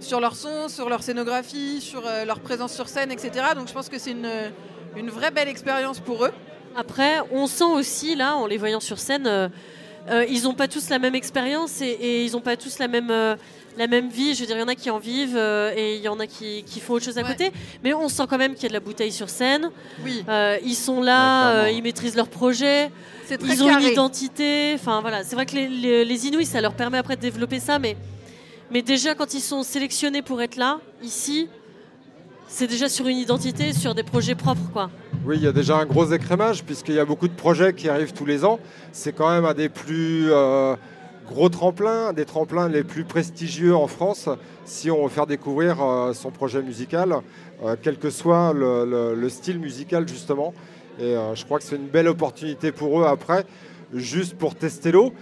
sur 0.00 0.18
leur 0.18 0.34
son, 0.34 0.68
sur 0.68 0.88
leur 0.88 1.02
scénographie, 1.02 1.82
sur 1.82 2.02
leur 2.26 2.40
présence 2.40 2.72
sur 2.72 2.88
scène, 2.88 3.12
etc. 3.12 3.48
Donc 3.54 3.68
je 3.68 3.74
pense 3.74 3.90
que 3.90 3.98
c'est 3.98 4.12
une, 4.12 4.30
une 4.96 5.10
vraie 5.10 5.30
belle 5.30 5.48
expérience 5.48 6.00
pour 6.00 6.24
eux. 6.24 6.32
Après, 6.82 7.16
on 7.32 7.48
sent 7.48 7.64
aussi, 7.64 8.14
là, 8.14 8.36
en 8.36 8.46
les 8.46 8.56
voyant 8.56 8.78
sur 8.78 9.00
scène, 9.00 9.26
euh, 9.26 9.48
euh, 10.10 10.24
ils 10.30 10.44
n'ont 10.44 10.54
pas 10.54 10.68
tous 10.68 10.90
la 10.90 11.00
même 11.00 11.16
expérience 11.16 11.80
et, 11.80 11.86
et 11.88 12.24
ils 12.24 12.32
n'ont 12.32 12.40
pas 12.40 12.56
tous 12.56 12.78
la 12.78 12.86
même, 12.86 13.10
euh, 13.10 13.34
la 13.76 13.88
même 13.88 14.08
vie. 14.08 14.32
Je 14.36 14.40
veux 14.40 14.46
dire, 14.46 14.54
il 14.56 14.60
y 14.60 14.62
en 14.62 14.68
a 14.68 14.76
qui 14.76 14.88
en 14.88 15.00
vivent 15.00 15.36
euh, 15.36 15.72
et 15.76 15.96
il 15.96 16.02
y 16.02 16.06
en 16.06 16.20
a 16.20 16.28
qui, 16.28 16.62
qui 16.62 16.78
font 16.78 16.94
autre 16.94 17.04
chose 17.04 17.18
à 17.18 17.22
Ouais. 17.22 17.28
côté. 17.30 17.50
Mais 17.82 17.94
on 17.94 18.08
sent 18.08 18.22
quand 18.30 18.38
même 18.38 18.54
qu'il 18.54 18.62
y 18.62 18.66
a 18.66 18.68
de 18.68 18.74
la 18.74 18.80
bouteille 18.80 19.10
sur 19.10 19.28
scène. 19.28 19.70
Oui, 20.04 20.24
Euh, 20.28 20.56
ils 20.64 20.76
sont 20.76 21.02
là, 21.02 21.50
euh, 21.64 21.70
ils 21.70 21.82
maîtrisent 21.82 22.14
leur 22.14 22.28
projet, 22.28 22.92
c'est 23.26 23.38
très 23.38 23.54
ils 23.54 23.62
ont 23.64 23.66
carré. 23.66 23.82
une 23.86 23.90
identité. 23.90 24.72
Enfin 24.76 25.00
voilà, 25.00 25.24
c'est 25.24 25.34
vrai 25.34 25.46
que 25.46 25.56
les, 25.56 25.66
les, 25.66 26.04
les 26.04 26.26
Inuits, 26.28 26.46
ça 26.46 26.60
leur 26.60 26.74
permet 26.74 26.98
après 26.98 27.16
de 27.16 27.20
développer 27.20 27.58
ça, 27.58 27.80
mais, 27.80 27.96
mais 28.70 28.82
déjà 28.82 29.16
quand 29.16 29.34
ils 29.34 29.40
sont 29.42 29.64
sélectionnés 29.64 30.22
pour 30.22 30.40
être 30.40 30.54
là, 30.54 30.78
ici, 31.02 31.48
c'est 32.46 32.68
déjà 32.68 32.88
sur 32.88 33.08
une 33.08 33.18
identité, 33.18 33.72
sur 33.72 33.96
des 33.96 34.04
projets 34.04 34.36
propres, 34.36 34.70
quoi. 34.72 34.90
Oui, 35.24 35.36
il 35.36 35.42
y 35.42 35.46
a 35.46 35.52
déjà 35.52 35.76
un 35.78 35.84
gros 35.86 36.06
écrémage 36.12 36.64
puisqu'il 36.64 36.94
y 36.94 36.98
a 36.98 37.04
beaucoup 37.04 37.28
de 37.28 37.34
projets 37.34 37.74
qui 37.74 37.88
arrivent 37.88 38.12
tous 38.12 38.24
les 38.24 38.44
ans. 38.44 38.58
C'est 38.92 39.12
quand 39.12 39.28
même 39.30 39.44
un 39.44 39.54
des 39.54 39.68
plus 39.68 40.30
euh, 40.30 40.74
gros 41.26 41.48
tremplins, 41.48 42.08
un 42.08 42.12
des 42.12 42.24
tremplins 42.24 42.68
les 42.68 42.82
plus 42.82 43.04
prestigieux 43.04 43.74
en 43.76 43.86
France 43.86 44.28
si 44.64 44.90
on 44.90 45.02
veut 45.04 45.08
faire 45.10 45.26
découvrir 45.26 45.82
euh, 45.82 46.12
son 46.14 46.30
projet 46.30 46.62
musical, 46.62 47.14
euh, 47.64 47.76
quel 47.82 47.98
que 47.98 48.10
soit 48.10 48.52
le, 48.54 48.84
le- 48.86 49.14
le 49.14 49.28
style 49.28 49.58
musical 49.58 50.08
justement. 50.08 50.54
Et 51.00 51.14
je 51.34 51.44
crois 51.44 51.58
que 51.60 51.64
c'est 51.64 51.76
une 51.76 51.86
belle 51.86 52.08
opportunité 52.08 52.72
pour 52.72 53.00
eux 53.00 53.04
après, 53.04 53.44
juste 53.94 54.34
pour 54.36 54.56
tester 54.56 54.90
l'eau. 54.90 55.12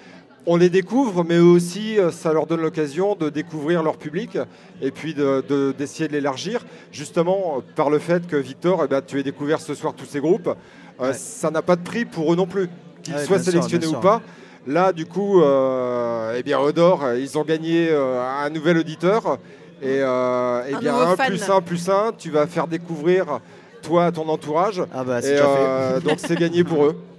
On 0.49 0.57
les 0.57 0.71
découvre, 0.71 1.25
mais 1.25 1.37
eux 1.39 1.43
aussi, 1.43 1.99
euh, 1.99 2.13
ça 2.13 2.33
leur 2.33 2.47
donne 2.47 2.61
l'occasion 2.61 3.17
de 3.17 3.31
découvrir 3.31 3.83
leur 3.83 3.97
public 3.97 4.39
et 4.81 4.93
puis 4.93 5.13
de- 5.13 5.45
de- 5.49 5.75
d'essayer 5.77 6.07
de, 6.07 6.13
l'élargir, 6.13 6.65
justement 6.93 7.57
euh, 7.59 7.61
par 7.75 7.91
le 7.91 7.99
fait 7.99 8.27
que 8.29 8.37
Victor, 8.37 8.83
eh 8.85 8.89
ben, 8.89 9.03
tu 9.05 9.19
aies 9.19 9.25
découvert 9.25 9.61
ce 9.61 9.75
soir 9.75 9.93
tous 9.95 10.05
ces 10.07 10.21
groupes. 10.21 10.49
Euh, 10.49 11.09
Ouais. 11.09 11.13
Ça 11.15 11.51
n'a 11.51 11.63
pas 11.63 11.75
de 11.77 11.83
prix 11.83 12.05
pour 12.05 12.33
eux 12.33 12.37
non 12.37 12.47
plus, 12.47 12.69
qu'ils 13.03 13.15
Ouais, 13.15 13.25
soient 13.25 13.39
sûr, 13.39 13.53
sélectionnés 13.53 13.87
ou 13.89 13.95
pas. 14.01 14.23
Là, 14.69 14.93
du 14.93 15.05
coup, 15.07 15.43
euh, 15.43 16.35
eh 16.39 16.43
bien, 16.43 16.59
Odor, 16.59 17.05
ils 17.19 17.37
ont 17.37 17.45
gagné 17.45 17.89
euh, 17.91 18.21
un 18.23 18.49
nouvel 18.51 18.79
auditeur. 18.79 19.39
Et 19.83 19.99
euh, 20.01 20.63
eh 20.71 20.75
Un 20.75 20.79
bien, 20.79 20.95
1 20.97 21.17
fan. 21.17 21.27
plus 21.29 21.51
1 21.51 21.61
plus 21.61 21.89
1, 21.89 22.13
tu 22.17 22.31
vas 22.31 22.47
faire 22.47 22.67
découvrir 22.67 23.41
toi 23.83 24.07
à 24.07 24.13
ton 24.13 24.27
entourage. 24.29 24.83
Ah 24.95 25.05
bah 25.05 25.19
Et 25.19 25.23
fait. 25.23 25.39
euh, 25.41 26.01
donc, 26.01 26.15
c'est 26.19 26.37
gagné 26.39 26.65
pour 26.65 26.85
eux. 26.87 26.97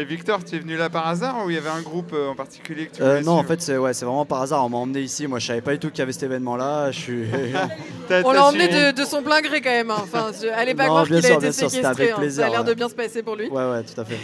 Et 0.00 0.04
Victor, 0.04 0.44
tu 0.44 0.54
es 0.54 0.58
venu 0.60 0.76
là 0.76 0.88
par 0.88 1.08
hasard 1.08 1.44
ou 1.44 1.50
il 1.50 1.54
y 1.56 1.58
avait 1.58 1.68
un 1.70 1.82
groupe 1.82 2.12
euh, 2.14 2.28
en 2.28 2.36
particulier 2.36 2.86
que 2.86 2.96
tu 2.96 3.02
Euh, 3.02 3.20
non, 3.20 3.32
en 3.32 3.42
fait, 3.42 3.60
c'est 3.60 3.76
ouais, 3.76 3.92
c'est 3.92 4.04
vraiment 4.04 4.24
par 4.24 4.42
hasard. 4.42 4.64
On 4.64 4.68
m'a 4.68 4.76
emmené 4.76 5.00
ici. 5.00 5.26
Moi, 5.26 5.40
je 5.40 5.46
savais 5.48 5.60
pas 5.60 5.72
du 5.72 5.80
tout 5.80 5.90
qu'il 5.90 5.98
y 5.98 6.02
avait 6.02 6.12
cet 6.12 6.22
événement-là. 6.22 6.92
Je 6.92 6.98
suis. 7.00 7.24
On 8.24 8.30
l'a 8.30 8.44
emmené 8.44 8.68
de, 8.68 8.92
de 8.96 9.04
son 9.04 9.22
plein 9.22 9.40
gré 9.40 9.60
quand 9.60 9.70
même. 9.70 9.90
hein. 9.90 9.96
Enfin, 10.00 10.30
je- 10.40 10.46
allez 10.46 10.74
pas 10.76 10.84
Non, 10.84 10.90
croire 10.90 11.06
bien 11.06 11.16
qu'il 11.16 11.26
a 11.26 11.28
sûr, 11.28 11.36
été 11.38 11.42
bien 11.46 11.52
sûr, 11.52 11.68
c'était 11.70 11.82
séquestré. 11.82 12.02
avec 12.04 12.10
hein. 12.12 12.14
Ça 12.14 12.20
plaisir, 12.20 12.44
a 12.44 12.48
l'air 12.50 12.64
de 12.64 12.74
bien 12.74 12.88
se 12.88 12.94
passer 12.94 13.22
pour 13.24 13.34
lui. 13.34 13.48
ouais, 13.48 13.70
ouais, 13.70 13.82
tout 13.82 14.00
à 14.00 14.04
fait. 14.04 14.18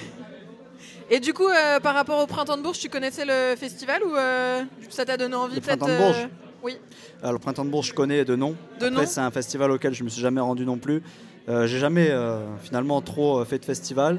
Et 1.10 1.18
du 1.18 1.32
coup, 1.34 1.48
euh, 1.48 1.80
par 1.80 1.94
rapport 1.94 2.22
au 2.22 2.26
printemps 2.26 2.56
de 2.56 2.62
Bourges, 2.62 2.78
tu 2.78 2.88
connaissais 2.88 3.24
le 3.26 3.56
festival 3.56 4.02
ou 4.04 4.14
euh, 4.14 4.62
ça 4.90 5.04
t'a 5.04 5.16
donné 5.16 5.34
envie 5.34 5.60
peut-être 5.60 5.78
Printemps 5.80 5.92
de 5.92 5.98
Bourges 5.98 6.28
Oui. 6.62 6.78
Alors, 7.20 7.32
le 7.32 7.38
printemps 7.40 7.64
de 7.64 7.70
Bourges, 7.70 7.88
je 7.88 7.94
connais 7.94 8.24
de 8.24 8.36
nom. 8.36 8.54
De 8.78 8.86
Après, 8.86 8.90
nom 9.02 9.06
c'est 9.06 9.20
un 9.20 9.30
festival 9.32 9.70
auquel 9.72 9.92
je 9.92 10.04
me 10.04 10.08
suis 10.08 10.22
jamais 10.22 10.40
rendu 10.40 10.64
non 10.64 10.78
plus. 10.78 11.02
Euh, 11.48 11.66
J'ai 11.66 11.78
jamais 11.80 12.08
euh, 12.10 12.38
finalement 12.62 13.00
trop 13.02 13.40
euh, 13.40 13.44
fait 13.44 13.58
de 13.58 13.64
festival. 13.64 14.18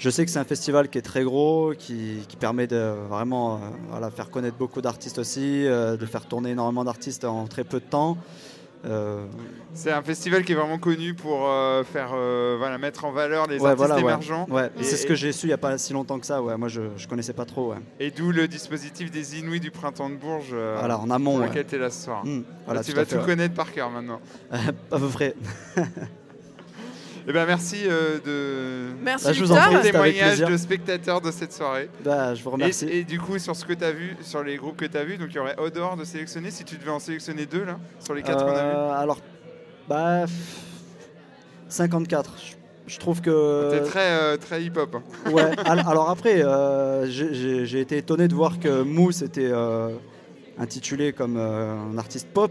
Je 0.00 0.08
sais 0.08 0.24
que 0.24 0.30
c'est 0.30 0.38
un 0.38 0.44
festival 0.44 0.88
qui 0.88 0.96
est 0.96 1.02
très 1.02 1.22
gros, 1.22 1.74
qui, 1.78 2.24
qui 2.26 2.36
permet 2.36 2.66
de 2.66 2.94
vraiment 3.10 3.56
euh, 3.56 3.58
voilà, 3.90 4.10
faire 4.10 4.30
connaître 4.30 4.56
beaucoup 4.56 4.80
d'artistes 4.80 5.18
aussi, 5.18 5.66
euh, 5.66 5.98
de 5.98 6.06
faire 6.06 6.24
tourner 6.24 6.52
énormément 6.52 6.84
d'artistes 6.84 7.26
en 7.26 7.46
très 7.46 7.64
peu 7.64 7.80
de 7.80 7.84
temps. 7.84 8.16
Euh, 8.86 9.26
C'est 9.74 9.92
un 9.92 10.00
festival 10.00 10.42
qui 10.42 10.52
est 10.52 10.54
vraiment 10.54 10.78
connu 10.78 11.12
pour 11.12 11.40
faire, 11.92 12.12
voilà, 12.58 12.78
mettre 12.78 13.04
en 13.04 13.12
valeur 13.12 13.46
les 13.46 13.58
Ouais, 13.58 13.72
artistes 13.72 13.76
voilà, 13.88 14.00
émergents. 14.00 14.46
ouais, 14.48 14.70
c'est 14.80 14.96
ce 14.96 15.06
que 15.06 15.14
j'ai 15.14 15.32
su 15.32 15.44
il 15.44 15.50
n'y 15.50 15.52
a 15.52 15.58
pas 15.58 15.76
si 15.76 15.92
longtemps 15.92 16.18
que 16.18 16.24
ça. 16.24 16.40
Ouais. 16.42 16.56
Moi, 16.56 16.68
je 16.68 16.80
ne 16.80 17.06
connaissais 17.06 17.34
pas 17.34 17.44
trop. 17.44 17.72
Ouais. 17.72 17.76
Et 17.98 18.10
d'où 18.10 18.32
le 18.32 18.48
dispositif 18.48 19.10
des 19.10 19.38
Inouïs 19.38 19.60
du 19.60 19.70
printemps 19.70 20.08
de 20.08 20.14
Bourges, 20.14 20.54
Voilà, 20.54 20.98
en 20.98 21.02
pour 21.04 21.12
amont. 21.12 21.38
ouais. 21.40 21.48
lequel 21.48 21.66
tu 21.66 21.74
es 21.74 21.78
là 21.78 21.90
ce 21.90 22.04
soir. 22.06 22.22
Voilà, 22.64 22.80
Là, 22.80 22.84
tu 22.84 22.92
tout 22.92 22.96
vas 22.96 23.04
tout 23.04 23.18
connaître 23.18 23.54
par 23.54 23.70
cœur 23.70 23.90
maintenant. 23.90 24.22
à 24.50 24.98
peu 24.98 25.08
près. 25.08 25.34
Eh 27.28 27.32
ben, 27.32 27.46
merci 27.46 27.82
euh, 27.86 28.18
de 28.24 28.94
Merci 29.02 29.26
Bah, 29.26 29.32
je 29.32 29.44
vous 29.44 29.52
en 29.52 29.56
prie. 29.56 29.82
témoignage 29.90 30.40
de 30.40 30.56
spectateurs 30.56 31.20
de 31.20 31.30
cette 31.30 31.52
soirée. 31.52 31.88
Bah, 32.04 32.34
je 32.34 32.42
vous 32.42 32.50
Et, 32.50 32.52
remercie. 32.54 32.86
et 32.88 33.04
du 33.04 33.20
coup, 33.20 33.38
sur 33.38 33.54
ce 33.54 33.64
que 33.64 33.72
tu 33.74 33.84
as 33.84 33.92
vu, 33.92 34.16
sur 34.22 34.42
les 34.42 34.56
groupes 34.56 34.76
que 34.76 34.86
tu 34.86 34.96
as 34.96 35.04
vus, 35.04 35.16
donc 35.18 35.28
il 35.30 35.36
y 35.36 35.38
aurait 35.38 35.56
Odor 35.58 35.96
de 35.96 36.04
sélectionner, 36.04 36.50
si 36.50 36.64
tu 36.64 36.76
devais 36.76 36.90
en 36.90 36.98
sélectionner 36.98 37.46
deux 37.46 37.64
là, 37.64 37.78
sur 38.00 38.14
les 38.14 38.22
quatre 38.22 38.44
qu'on 38.44 38.50
a 38.52 38.62
vus. 38.64 38.76
Euh, 38.76 38.90
alors, 38.92 39.18
bah, 39.88 40.22
pff, 40.22 40.32
54. 41.68 42.34
Je, 42.86 42.92
je 42.94 42.98
trouve 42.98 43.20
que. 43.20 43.70
T'es 43.70 43.82
très, 43.84 44.10
euh, 44.10 44.36
très 44.36 44.62
hip-hop. 44.64 44.94
hein. 44.96 45.02
Ouais, 45.30 45.50
al- 45.64 45.84
alors 45.86 46.10
après, 46.10 46.42
euh, 46.42 47.06
j'ai- 47.06 47.80
été 47.80 47.98
étonné 47.98 48.28
de 48.28 48.34
voir 48.34 48.58
que 48.58 48.82
Mousse 48.82 49.22
était 49.22 49.50
euh, 49.52 49.90
intitulé 50.58 51.12
comme 51.12 51.36
euh, 51.36 51.74
un 51.92 51.98
artiste 51.98 52.28
pop. 52.32 52.50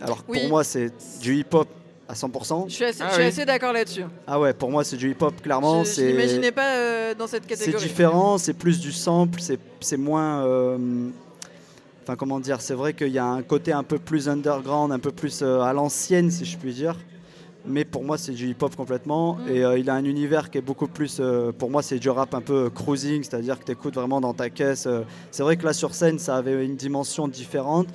Alors 0.00 0.24
Oui. 0.28 0.40
pour 0.40 0.48
moi, 0.48 0.64
c'est 0.64 0.90
du 1.20 1.36
hip-hop 1.36 1.68
à 2.12 2.14
100%. 2.14 2.66
Je 2.68 2.74
suis 2.74 2.84
assez, 2.84 3.00
Ah 3.02 3.10
oui. 3.16 3.24
assez 3.24 3.44
d'accord 3.46 3.72
là-dessus. 3.72 4.04
Ah 4.26 4.38
ouais, 4.38 4.52
pour 4.52 4.70
moi, 4.70 4.84
c'est 4.84 4.96
du 4.96 5.10
hip-hop, 5.10 5.40
clairement. 5.42 5.82
Je, 5.82 5.88
je 5.88 5.94
c'est 5.94 6.06
l'imaginais 6.12 6.52
pas 6.52 6.74
euh, 6.76 7.14
dans 7.14 7.26
cette 7.26 7.44
c'est 7.48 7.58
catégorie. 7.58 7.82
différent, 7.84 8.36
c'est 8.36 8.52
plus 8.52 8.78
du 8.80 8.92
sample, 8.92 9.40
c'est 9.40 9.58
c'est 9.80 9.96
moins. 9.96 10.44
euh, 10.44 11.08
Enfin, 12.02 12.16
comment 12.16 12.40
dire 12.40 12.60
C'est 12.60 12.74
vrai 12.74 12.94
qu'il 12.94 13.08
y 13.12 13.18
a 13.18 13.24
un 13.24 13.42
côté 13.42 13.72
un 13.72 13.84
peu 13.84 13.98
plus 13.98 14.28
underground, 14.28 14.90
un 14.92 14.98
peu 14.98 15.12
plus 15.12 15.40
euh, 15.42 15.60
à 15.60 15.72
l'ancienne, 15.72 16.30
si 16.32 16.44
je 16.44 16.58
puis 16.58 16.74
dire. 16.74 16.96
Mais 17.64 17.84
pour 17.84 18.02
moi, 18.02 18.18
c'est 18.18 18.32
du 18.32 18.48
hip-hop 18.50 18.74
complètement. 18.74 19.34
Mm. 19.36 19.48
Et 19.50 19.64
euh, 19.64 19.78
il 19.78 19.88
a 19.88 19.94
un 19.94 20.04
univers 20.04 20.50
qui 20.50 20.58
est 20.58 20.62
beaucoup 20.62 20.88
plus. 20.88 21.18
euh, 21.20 21.52
pour 21.52 21.70
moi, 21.70 21.80
c'est 21.80 22.00
du 22.00 22.10
rap 22.10 22.34
un 22.34 22.40
peu 22.40 22.70
cruising, 22.70 23.22
c'est-à-dire 23.22 23.56
que 23.58 23.64
tu 23.64 23.70
écoutes 23.72 23.94
vraiment 23.94 24.20
dans 24.20 24.34
ta 24.34 24.50
caisse. 24.50 24.88
c'est 25.30 25.42
vrai 25.44 25.56
que 25.56 25.64
là, 25.64 25.72
sur 25.72 25.94
scène, 25.94 26.18
ça 26.18 26.36
avait 26.36 26.64
une 26.66 26.74
dimension 26.76 27.28
différente. 27.28 27.86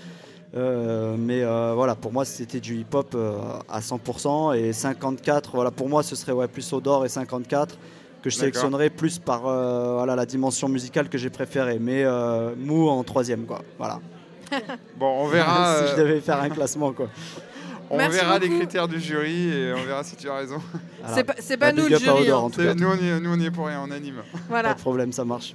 Euh, 0.55 1.15
mais 1.17 1.43
euh, 1.43 1.73
voilà, 1.75 1.95
pour 1.95 2.11
moi, 2.13 2.25
c'était 2.25 2.59
du 2.59 2.75
hip-hop 2.77 3.13
euh, 3.15 3.37
à 3.69 3.79
100%. 3.79 4.55
Et 4.57 4.73
54, 4.73 5.51
voilà, 5.53 5.71
pour 5.71 5.89
moi, 5.89 6.03
ce 6.03 6.15
serait 6.15 6.31
ouais, 6.31 6.47
plus 6.47 6.71
Odor 6.73 7.05
et 7.05 7.09
54 7.09 7.77
que 8.23 8.29
je 8.29 8.35
sélectionnerais 8.35 8.89
plus 8.89 9.19
par 9.19 9.45
euh, 9.47 9.95
voilà, 9.95 10.15
la 10.15 10.25
dimension 10.25 10.67
musicale 10.69 11.09
que 11.09 11.17
j'ai 11.17 11.29
préférée. 11.29 11.77
Mais 11.79 12.03
euh, 12.03 12.55
Mou 12.57 12.87
en 12.89 13.03
troisième, 13.03 13.45
quoi. 13.45 13.61
Voilà. 13.77 13.99
Bon, 14.97 15.23
on 15.23 15.27
verra, 15.27 15.75
si 15.85 15.91
je 15.91 15.95
devais 16.01 16.21
faire 16.21 16.41
un 16.41 16.49
classement, 16.49 16.93
quoi. 16.93 17.09
on 17.89 17.97
Merci 17.97 18.17
verra 18.19 18.39
les 18.39 18.49
critères 18.49 18.87
du 18.87 18.99
jury 18.99 19.49
et 19.49 19.73
on 19.73 19.83
verra 19.85 20.03
si 20.03 20.15
tu 20.15 20.29
as 20.29 20.35
raison. 20.35 20.61
Voilà. 21.03 21.15
C'est 21.39 21.57
pas, 21.57 21.67
pas 21.67 21.73
Bah, 21.73 21.81
nous 21.83 21.89
le 21.89 21.97
jury. 21.97 22.21
Odor, 22.21 22.39
hein. 22.39 22.45
en 22.45 22.49
tout 22.49 22.61
cas. 22.61 22.69
C'est- 22.69 22.75
Nous, 22.75 22.87
on 22.87 22.95
y 22.95 23.07
est, 23.07 23.19
nous, 23.19 23.33
on 23.33 23.39
y 23.39 23.45
est 23.45 23.51
pour 23.51 23.67
rien, 23.67 23.81
on 23.85 23.91
anime. 23.91 24.23
Voilà. 24.49 24.69
Pas 24.69 24.75
de 24.75 24.79
problème, 24.79 25.11
ça 25.11 25.25
marche. 25.25 25.53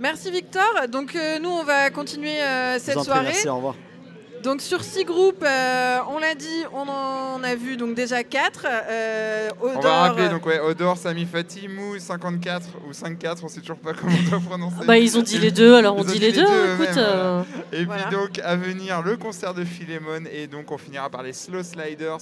Merci 0.00 0.30
Victor. 0.30 0.64
Donc 0.90 1.14
euh, 1.14 1.38
nous 1.38 1.50
on 1.50 1.62
va 1.62 1.90
continuer 1.90 2.40
euh, 2.40 2.78
cette 2.78 2.94
prie, 2.94 3.04
soirée. 3.04 3.24
merci, 3.24 3.48
au 3.50 3.56
revoir. 3.56 3.74
Donc 4.42 4.62
sur 4.62 4.82
six 4.82 5.04
groupes, 5.04 5.44
euh, 5.46 5.98
on 6.08 6.18
l'a 6.18 6.34
dit, 6.34 6.64
on 6.72 6.88
en 6.88 7.42
a 7.42 7.54
vu 7.54 7.76
donc 7.76 7.94
déjà 7.94 8.24
quatre. 8.24 8.66
Euh, 8.66 9.48
On 9.60 9.70
Odor, 9.70 9.82
va 9.82 10.00
rappeler, 10.08 10.28
donc 10.30 10.46
ouais, 10.46 10.58
Odor, 10.60 10.96
Sami 10.96 11.26
Fati, 11.26 11.68
Mou, 11.68 11.98
54 11.98 12.66
ou 12.88 12.92
54, 12.94 13.44
on 13.44 13.48
sait 13.48 13.60
toujours 13.60 13.76
pas 13.76 13.92
comment 13.92 14.12
on 14.26 14.30
doit 14.30 14.40
prononcer. 14.40 14.86
Bah, 14.86 14.96
ils 14.98 15.18
ont 15.18 15.22
dit 15.22 15.38
les 15.38 15.50
deux, 15.50 15.74
alors 15.74 15.96
on 15.96 16.04
dit 16.04 16.14
dit 16.14 16.18
les 16.20 16.30
les 16.30 16.40
deux. 16.40 16.46
deux 16.46 16.74
écoute, 16.74 16.96
euh, 16.96 17.42
Et 17.72 17.84
Voilà. 17.84 18.02
puis 18.04 18.16
donc 18.16 18.38
à 18.42 18.56
venir 18.56 19.02
le 19.02 19.16
concert 19.18 19.52
de 19.52 19.64
Philemon 19.64 20.24
et 20.32 20.46
donc 20.46 20.70
on 20.72 20.78
finira 20.78 21.10
par 21.10 21.22
les 21.22 21.34
Slow 21.34 21.62
Sliders. 21.62 22.16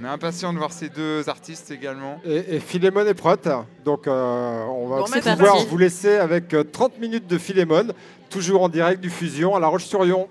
On 0.00 0.04
est 0.04 0.08
impatient 0.08 0.52
de 0.52 0.58
voir 0.58 0.72
ces 0.72 0.88
deux 0.88 1.28
artistes 1.28 1.72
également. 1.72 2.20
Et, 2.24 2.54
et 2.56 2.60
Philémon 2.60 3.04
est 3.04 3.14
prête. 3.14 3.48
Donc, 3.84 4.06
euh, 4.06 4.62
on 4.68 4.86
va 4.86 4.98
Bon, 4.98 5.06
c'est 5.06 5.20
pouvoir 5.20 5.56
vous 5.66 5.78
laisser 5.78 6.14
avec 6.14 6.54
euh, 6.54 6.62
30 6.62 7.00
minutes 7.00 7.26
de 7.26 7.36
Philémon, 7.38 7.88
toujours 8.30 8.62
en 8.62 8.68
direct 8.68 9.00
du 9.00 9.10
Fusion 9.10 9.56
à 9.56 9.58
La 9.58 9.66
Roche-sur-Yon. 9.66 10.28